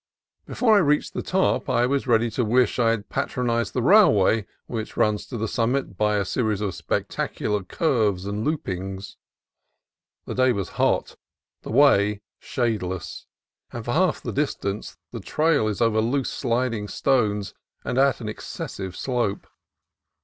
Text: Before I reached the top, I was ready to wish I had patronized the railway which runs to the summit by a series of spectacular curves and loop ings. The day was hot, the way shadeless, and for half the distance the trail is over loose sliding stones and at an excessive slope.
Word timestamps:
Before 0.47 0.73
I 0.77 0.79
reached 0.79 1.13
the 1.13 1.21
top, 1.21 1.69
I 1.69 1.85
was 1.85 2.07
ready 2.07 2.31
to 2.31 2.43
wish 2.43 2.79
I 2.79 2.89
had 2.89 3.07
patronized 3.09 3.73
the 3.73 3.83
railway 3.83 4.47
which 4.65 4.97
runs 4.97 5.27
to 5.27 5.37
the 5.37 5.47
summit 5.47 5.95
by 5.95 6.15
a 6.15 6.25
series 6.25 6.59
of 6.59 6.73
spectacular 6.73 7.61
curves 7.61 8.25
and 8.25 8.43
loop 8.43 8.67
ings. 8.67 9.17
The 10.25 10.33
day 10.33 10.53
was 10.53 10.69
hot, 10.69 11.17
the 11.61 11.71
way 11.71 12.21
shadeless, 12.39 13.27
and 13.71 13.85
for 13.85 13.91
half 13.91 14.21
the 14.23 14.33
distance 14.33 14.97
the 15.11 15.19
trail 15.19 15.67
is 15.67 15.81
over 15.83 16.01
loose 16.01 16.31
sliding 16.31 16.87
stones 16.87 17.53
and 17.85 17.99
at 17.99 18.21
an 18.21 18.27
excessive 18.27 18.95
slope. 18.95 19.45